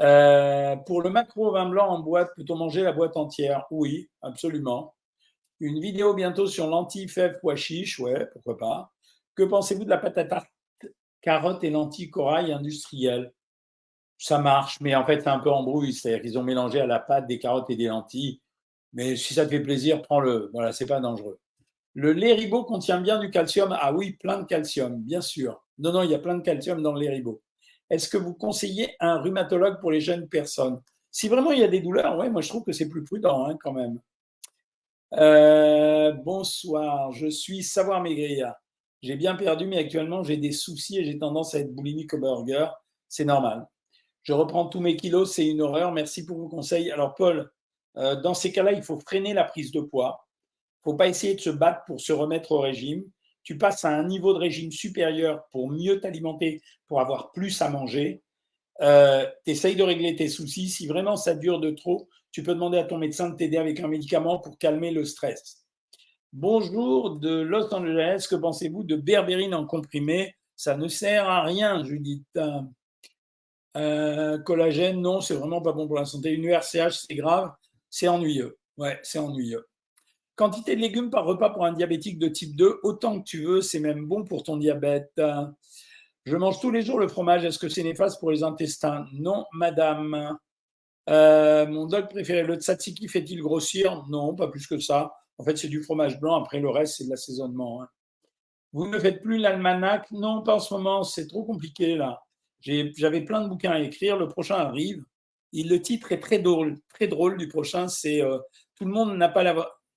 [0.00, 3.64] Euh, pour le macro vin blanc en boîte, peut-on manger la boîte entière?
[3.70, 4.94] Oui, absolument.
[5.60, 8.92] Une vidéo bientôt sur lentilles, fèves, pois chiches, ouais, pourquoi pas.
[9.34, 10.32] Que pensez-vous de la patate
[11.22, 13.32] carotte et lentilles corail industrielles?
[14.18, 15.92] Ça marche, mais en fait, c'est un peu embrouille.
[15.92, 18.40] C'est-à-dire qu'ils ont mélangé à la pâte des carottes et des lentilles.
[18.92, 20.50] Mais si ça te fait plaisir, prends-le.
[20.52, 21.38] Voilà, c'est pas dangereux.
[21.94, 25.65] Le lait ribot contient bien du calcium Ah oui, plein de calcium, bien sûr.
[25.78, 27.42] Non, non, il y a plein de calcium dans le lait ribot.
[27.90, 30.80] Est-ce que vous conseillez un rhumatologue pour les jeunes personnes?
[31.10, 33.46] Si vraiment il y a des douleurs, ouais, moi je trouve que c'est plus prudent
[33.46, 34.00] hein, quand même.
[35.14, 38.52] Euh, bonsoir, je suis Savoir Maigrir.
[39.02, 42.18] J'ai bien perdu, mais actuellement j'ai des soucis et j'ai tendance à être boulimique au
[42.18, 42.66] burger.
[43.08, 43.66] C'est normal.
[44.24, 45.92] Je reprends tous mes kilos, c'est une horreur.
[45.92, 46.90] Merci pour vos conseils.
[46.90, 47.50] Alors Paul,
[47.96, 50.26] euh, dans ces cas-là, il faut freiner la prise de poids
[50.86, 53.02] faut pas essayer de se battre pour se remettre au régime.
[53.46, 57.70] Tu passes à un niveau de régime supérieur pour mieux t'alimenter, pour avoir plus à
[57.70, 58.24] manger.
[58.80, 60.68] Euh, tu essayes de régler tes soucis.
[60.68, 63.78] Si vraiment ça dure de trop, tu peux demander à ton médecin de t'aider avec
[63.78, 65.64] un médicament pour calmer le stress.
[66.32, 68.26] Bonjour de Los Angeles.
[68.28, 70.34] Que pensez-vous de berbérine en comprimé?
[70.56, 72.26] Ça ne sert à rien, Judith.
[73.76, 76.32] Euh, collagène, non, c'est vraiment pas bon pour la santé.
[76.32, 77.52] Une URCH, c'est grave.
[77.90, 78.58] C'est ennuyeux.
[78.76, 79.68] Ouais, c'est ennuyeux.
[80.36, 83.62] Quantité de légumes par repas pour un diabétique de type 2, autant que tu veux,
[83.62, 85.18] c'est même bon pour ton diabète.
[86.26, 89.06] Je mange tous les jours le fromage, est-ce que c'est néfaste pour les intestins?
[89.14, 90.36] Non, madame.
[91.08, 94.04] Euh, mon dog préféré, le tzatziki fait-il grossir?
[94.10, 95.14] Non, pas plus que ça.
[95.38, 97.82] En fait, c'est du fromage blanc, après le reste, c'est de l'assaisonnement.
[97.82, 97.88] Hein.
[98.74, 100.10] Vous ne faites plus l'almanach?
[100.10, 102.20] Non, pas en ce moment, c'est trop compliqué là.
[102.60, 105.02] J'avais plein de bouquins à écrire, le prochain arrive.
[105.54, 108.38] le titre est très drôle, très drôle du prochain, c'est euh,
[108.74, 109.54] Tout le monde n'a pas la,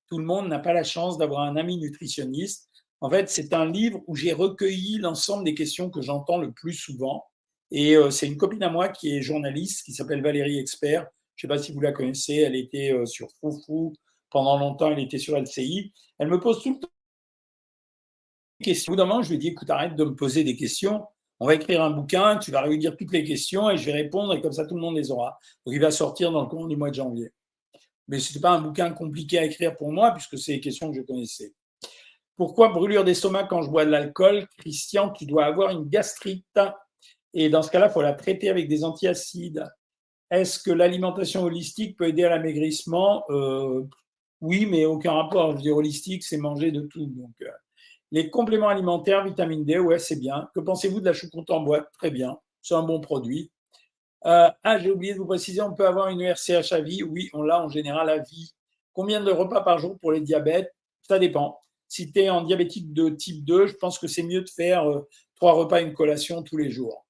[0.10, 2.70] tout le monde n'a pas la chance d'avoir un ami nutritionniste.
[3.02, 6.74] En fait, c'est un livre où j'ai recueilli l'ensemble des questions que j'entends le plus
[6.74, 7.26] souvent.
[7.72, 11.08] Et euh, c'est une copine à moi qui est journaliste, qui s'appelle Valérie Expert.
[11.36, 12.36] Je ne sais pas si vous la connaissez.
[12.36, 13.94] Elle était euh, sur Foufou
[14.32, 14.92] pendant longtemps.
[14.92, 15.94] Elle était sur LCI.
[16.18, 16.90] Elle me pose tout le temps
[18.60, 18.92] des questions.
[18.92, 21.06] Au bout d'un moment, je lui dit, écoute, arrête de me poser des questions.
[21.40, 24.34] On va écrire un bouquin, tu vas réunir toutes les questions et je vais répondre
[24.34, 25.40] et comme ça, tout le monde les aura.
[25.66, 27.32] Donc, il va sortir dans le courant du mois de janvier
[28.10, 30.92] mais ce n'était pas un bouquin compliqué à écrire pour moi, puisque c'est des questions
[30.92, 31.54] que je connaissais.
[32.36, 36.60] Pourquoi brûlure d'estomac quand je bois de l'alcool Christian, tu dois avoir une gastrite?
[37.34, 39.64] Et dans ce cas-là, il faut la traiter avec des antiacides.
[40.32, 43.24] Est-ce que l'alimentation holistique peut aider à l'amaigrissement?
[43.30, 43.84] Euh,
[44.42, 45.52] Oui, mais aucun rapport.
[45.52, 47.06] Je veux dire, holistique, c'est manger de tout.
[47.08, 47.50] Donc, euh,
[48.12, 50.50] les compléments alimentaires, vitamine D, ouais, c'est bien.
[50.56, 52.40] Que pensez-vous de la choucroute en boîte Très bien.
[52.62, 53.52] C'est un bon produit.
[54.26, 57.04] Euh, ah, j'ai oublié de vous préciser, on peut avoir une RCH à vie.
[57.04, 58.54] Oui, on l'a en général à vie.
[58.94, 60.74] Combien de repas par jour pour les diabètes?
[61.02, 61.60] Ça dépend.
[61.88, 64.90] Si tu es en diabétique de type 2, je pense que c'est mieux de faire
[64.90, 67.06] euh, trois repas et une collation tous les jours.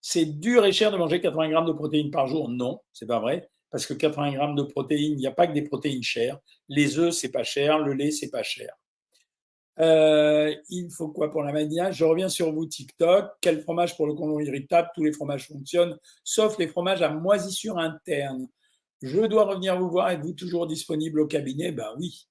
[0.00, 2.48] C'est dur et cher de manger 80 grammes de protéines par jour?
[2.48, 3.50] Non, c'est pas vrai.
[3.70, 6.38] Parce que 80 grammes de protéines, il n'y a pas que des protéines chères.
[6.68, 7.78] Les œufs, c'est pas cher.
[7.78, 8.72] Le lait, c'est pas cher.
[9.78, 13.30] Euh, il faut quoi pour la mania Je reviens sur vous, TikTok.
[13.40, 14.88] Quel fromage pour le côlon irritable?
[14.94, 18.48] Tous les fromages fonctionnent, sauf les fromages à moisissure interne.
[19.02, 20.10] Je dois revenir vous voir.
[20.10, 21.72] Êtes-vous toujours disponible au cabinet?
[21.72, 22.26] Ben oui.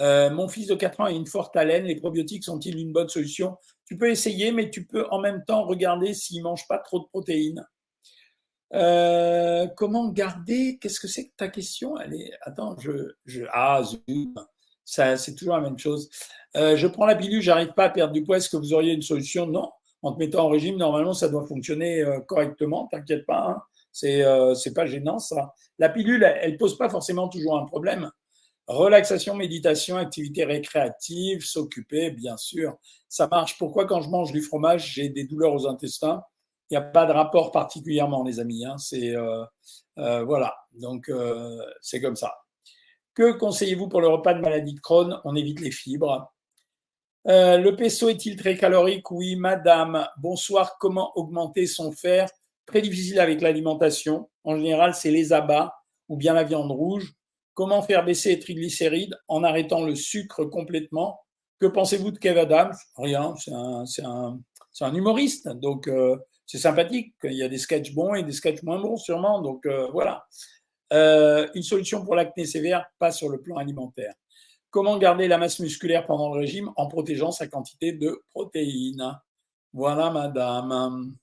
[0.00, 1.84] Euh, mon fils de 4 ans a une forte haleine.
[1.84, 3.56] Les probiotiques sont-ils une bonne solution?
[3.84, 7.00] Tu peux essayer, mais tu peux en même temps regarder s'il ne mange pas trop
[7.00, 7.66] de protéines.
[8.74, 10.78] Euh, comment garder?
[10.78, 11.96] Qu'est-ce que c'est que ta question?
[11.96, 14.34] Allez, attends, je, je ah zoom,
[14.90, 16.08] ça c'est toujours la même chose.
[16.56, 18.38] Euh, je prends la pilule, j'arrive pas à perdre du poids.
[18.38, 19.46] Est-ce que vous auriez une solution?
[19.46, 19.70] Non.
[20.02, 22.86] En te mettant en régime, normalement, ça doit fonctionner correctement.
[22.86, 23.48] T'inquiète pas.
[23.48, 23.62] Hein.
[23.90, 24.24] C'est
[24.54, 25.54] c'est pas gênant ça.
[25.80, 28.08] La pilule, elle, ne pose pas forcément toujours un problème.
[28.68, 32.76] Relaxation, méditation, activité récréative, s'occuper, bien sûr,
[33.08, 33.56] ça marche.
[33.56, 36.22] Pourquoi quand je mange du fromage, j'ai des douleurs aux intestins?
[36.70, 38.66] Il n'y a pas de rapport particulièrement, les amis.
[38.66, 38.76] Hein.
[38.76, 39.42] C'est euh,
[39.96, 42.34] euh, voilà, donc euh, c'est comme ça.
[43.18, 45.20] Que conseillez-vous pour le repas de maladie de Crohn?
[45.24, 46.32] On évite les fibres.
[47.24, 49.10] le pesto est-il très calorique?
[49.10, 50.06] Oui, madame.
[50.18, 50.78] Bonsoir.
[50.78, 52.28] Comment augmenter son fer?
[52.64, 54.30] Très difficile avec l'alimentation.
[54.44, 55.74] En général, c'est les abats
[56.08, 57.12] ou bien la viande rouge.
[57.54, 61.18] Comment faire baisser les triglycérides en arrêtant le sucre complètement?
[61.58, 62.76] Que pensez-vous de Kev Adams?
[62.98, 63.34] Rien,
[63.84, 67.16] c'est un, humoriste, donc euh, c'est sympathique.
[67.24, 69.42] Il y a des sketchs bons et des sketchs moins bons, sûrement.
[69.42, 70.24] Donc euh, voilà.
[70.92, 74.14] Euh, une solution pour l'acné sévère, pas sur le plan alimentaire.
[74.70, 79.18] Comment garder la masse musculaire pendant le régime en protégeant sa quantité de protéines?
[79.72, 81.14] Voilà, madame.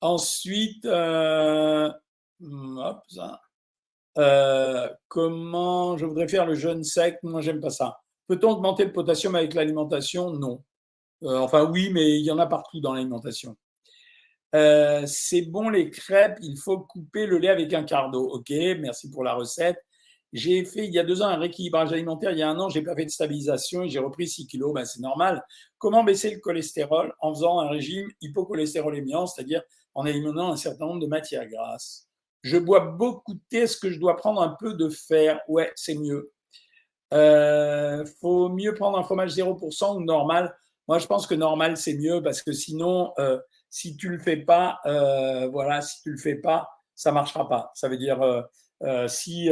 [0.00, 3.40] Ensuite, hop, ça.
[4.18, 7.18] Euh, comment je voudrais faire le jeûne sec?
[7.22, 8.00] Moi, j'aime pas ça.
[8.26, 10.32] Peut-on augmenter le potassium avec l'alimentation?
[10.32, 10.64] Non.
[11.22, 13.56] Euh, enfin, oui, mais il y en a partout dans l'alimentation.
[14.54, 18.20] Euh, c'est bon les crêpes, il faut couper le lait avec un cardo.
[18.20, 19.78] Ok, merci pour la recette.
[20.32, 22.32] J'ai fait il y a deux ans un rééquilibrage alimentaire.
[22.32, 24.74] Il y a un an, j'ai pas fait de stabilisation et j'ai repris 6 kilos.
[24.74, 25.42] Ben, c'est normal.
[25.78, 29.62] Comment baisser le cholestérol en faisant un régime hypocholestérolémiant, c'est-à-dire
[29.94, 32.08] en éliminant un certain nombre de matières grasses?
[32.42, 35.40] Je bois beaucoup de thé, est-ce que je dois prendre un peu de fer?
[35.48, 36.32] Ouais, c'est mieux.
[37.14, 40.54] Euh, faut mieux prendre un fromage 0% ou normal?
[40.88, 43.38] Moi, je pense que normal, c'est mieux parce que sinon, euh,
[43.70, 47.70] si tu le fais pas, euh, voilà, si tu le fais pas, ça marchera pas.
[47.74, 49.50] Ça veut dire, euh, si,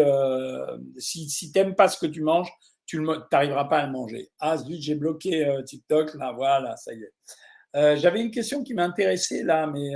[0.99, 2.51] si, si t'aimes pas ce que tu manges,
[2.87, 4.31] tu n'arriveras pas à le manger.
[4.39, 7.97] Ah, zut, j'ai bloqué TikTok, là, voilà, ça y est.
[7.97, 9.93] J'avais une question qui m'intéressait là, mais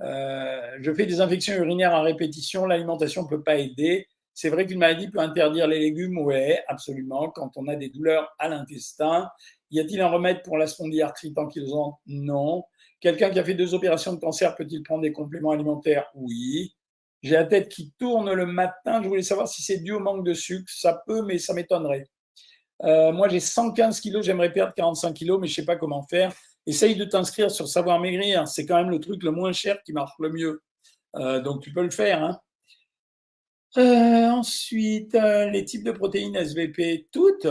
[0.00, 4.06] euh, je fais des infections urinaires à répétition, l'alimentation ne peut pas aider.
[4.32, 8.32] C'est vrai qu'une maladie peut interdire les légumes, oui, absolument, quand on a des douleurs
[8.38, 9.28] à l'intestin.
[9.70, 12.64] Y a-t-il un remède pour la spondylarthrite ankylosante Non.
[13.00, 16.06] Quelqu'un qui a fait deux opérations de cancer peut-il prendre des compléments alimentaires?
[16.14, 16.74] Oui.
[17.22, 19.02] J'ai la tête qui tourne le matin.
[19.02, 20.68] Je voulais savoir si c'est dû au manque de sucre.
[20.68, 22.08] Ça peut, mais ça m'étonnerait.
[22.84, 24.24] Euh, moi, j'ai 115 kilos.
[24.24, 26.32] J'aimerais perdre 45 kilos, mais je ne sais pas comment faire.
[26.66, 28.46] Essaye de t'inscrire sur Savoir Maigrir.
[28.46, 30.62] C'est quand même le truc le moins cher qui marche le mieux.
[31.16, 32.22] Euh, donc, tu peux le faire.
[32.22, 32.40] Hein.
[33.76, 37.46] Euh, ensuite, les types de protéines SVP, toutes.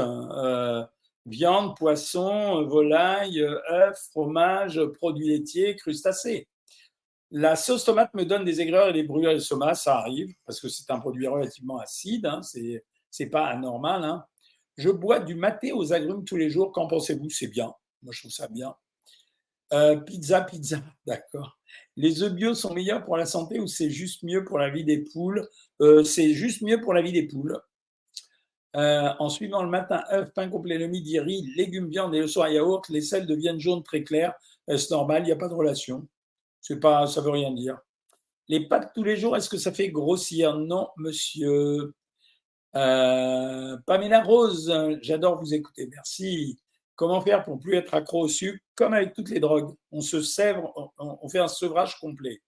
[1.28, 6.48] Viande, poisson, volaille, œufs, fromage, produits laitiers, crustacés.
[7.30, 10.70] La sauce tomate me donne des aigreurs et des brûlures d'estomac, ça arrive, parce que
[10.70, 14.04] c'est un produit relativement acide, hein, c'est pas anormal.
[14.06, 14.26] Hein.
[14.78, 17.30] Je bois du maté aux agrumes tous les jours, qu'en pensez-vous?
[17.30, 18.74] C'est bien, moi je trouve ça bien.
[19.74, 21.58] Euh, pizza, pizza, d'accord.
[21.98, 24.86] Les œufs bio sont meilleurs pour la santé ou c'est juste mieux pour la vie
[24.86, 25.50] des poules?
[25.82, 27.60] Euh, C'est juste mieux pour la vie des poules.
[28.78, 32.28] Euh, en suivant le matin, œufs, pain complet le midi, riz, légumes, viande et le
[32.28, 34.34] soir yaourt, les sels deviennent jaunes très clairs.
[34.68, 36.08] Est-ce normal Il n'y a pas de relation.
[36.62, 37.80] C'est pas, ça veut rien dire.
[38.48, 40.58] Les pâtes tous les jours, est-ce que ça fait grossir?
[40.58, 41.94] Non, monsieur.
[42.74, 45.88] Pamela Rose, j'adore vous écouter.
[45.88, 46.60] Merci.
[46.98, 48.60] Comment faire pour plus être accro au sucre?
[48.76, 52.42] Comme avec toutes les drogues, on se sèvre, on, fait un sevrage complet.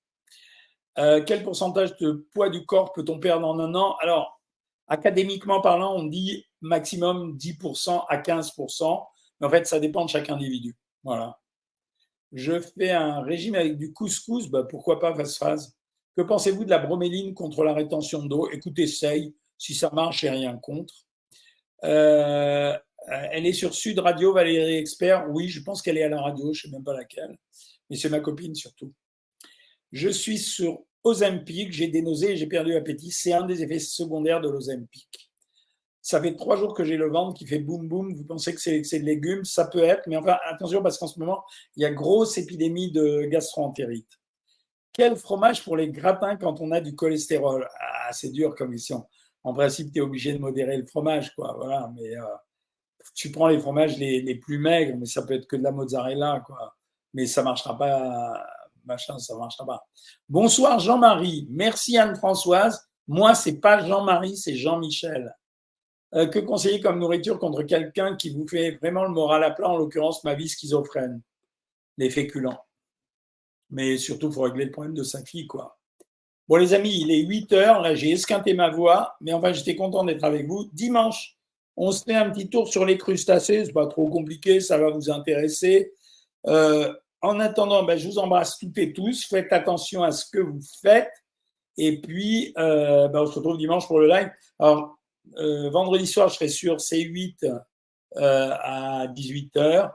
[0.97, 3.95] Euh, quel pourcentage de poids du corps peut-on perdre en un an?
[4.01, 4.38] Alors,
[4.89, 9.05] académiquement parlant, on dit maximum 10% à 15%,
[9.39, 10.75] mais en fait, ça dépend de chaque individu.
[11.03, 11.39] Voilà.
[12.33, 15.77] Je fais un régime avec du couscous, bah, pourquoi pas phase-phase
[16.15, 18.49] Que pensez-vous de la broméline contre la rétention d'eau?
[18.51, 19.35] Écoutez, essaye.
[19.57, 20.93] Si ça marche, j'ai rien contre.
[21.83, 25.27] Euh, elle est sur Sud Radio, Valérie Expert.
[25.29, 27.37] Oui, je pense qu'elle est à la radio, je ne sais même pas laquelle.
[27.89, 28.93] Mais c'est ma copine surtout.
[29.91, 33.11] Je suis sur Ozempic, j'ai des nausées j'ai perdu l'appétit.
[33.11, 35.31] C'est un des effets secondaires de l'Ozempic.
[36.01, 38.13] ça fait trois jours que j'ai le ventre qui fait boum boum.
[38.13, 39.45] Vous pensez que c'est de légumes?
[39.45, 41.43] Ça peut être, mais enfin, attention parce qu'en ce moment,
[41.75, 44.19] il y a grosse épidémie de gastroentérite.
[44.93, 47.67] Quel fromage pour les gratins quand on a du cholestérol?
[47.79, 49.07] Ah, c'est dur comme question.
[49.43, 51.53] En principe, tu es obligé de modérer le fromage, quoi.
[51.57, 52.23] Voilà, mais euh,
[53.15, 55.71] tu prends les fromages les, les, plus maigres, mais ça peut être que de la
[55.71, 56.75] mozzarella, quoi.
[57.13, 58.45] Mais ça marchera pas,
[58.85, 59.87] machin, ça marchera pas.
[60.27, 61.47] Bonsoir Jean-Marie.
[61.49, 62.87] Merci Anne-Françoise.
[63.07, 65.35] Moi, c'est pas Jean-Marie, c'est Jean-Michel.
[66.15, 69.69] Euh, que conseiller comme nourriture contre quelqu'un qui vous fait vraiment le moral à plat,
[69.69, 71.21] en l'occurrence ma vie schizophrène
[71.97, 72.59] Les féculents.
[73.69, 75.77] Mais surtout, il faut régler le problème de sa fille, quoi.
[76.47, 77.81] Bon, les amis, il est 8 heures.
[77.81, 80.67] Là, j'ai esquinté ma voix, mais enfin, j'étais content d'être avec vous.
[80.73, 81.37] Dimanche,
[81.77, 83.65] on se fait un petit tour sur les crustacés.
[83.65, 85.93] C'est pas trop compliqué, ça va vous intéresser.
[86.47, 89.25] Euh, en attendant, ben, je vous embrasse toutes et tous.
[89.25, 91.11] Faites attention à ce que vous faites.
[91.77, 94.29] Et puis, euh, ben, on se retrouve dimanche pour le live.
[94.59, 94.97] Alors,
[95.37, 97.51] euh, vendredi soir, je serai sur C8
[98.15, 99.91] à 18h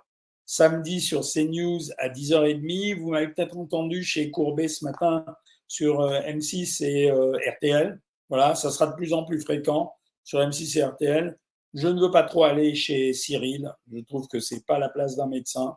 [0.47, 2.99] samedi sur CNews à 10h30.
[2.99, 5.25] Vous m'avez peut-être entendu chez Courbet ce matin
[5.69, 8.01] sur euh, M6 et euh, RTL.
[8.29, 11.39] Voilà, ça sera de plus en plus fréquent sur M6 et RTL.
[11.75, 13.73] Je ne veux pas trop aller chez Cyril.
[13.93, 15.77] Je trouve que c'est pas la place d'un médecin.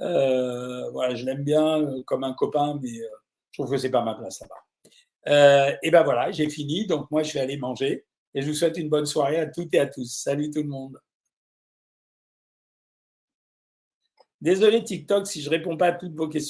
[0.00, 4.14] Euh, voilà, je l'aime bien comme un copain, mais je trouve que c'est pas ma
[4.14, 5.78] place là-bas.
[5.82, 6.86] et ben voilà, j'ai fini.
[6.86, 8.04] Donc moi, je vais aller manger.
[8.34, 10.22] Et je vous souhaite une bonne soirée à toutes et à tous.
[10.22, 10.98] Salut tout le monde.
[14.40, 16.38] Désolé TikTok si je réponds pas à toutes vos questions.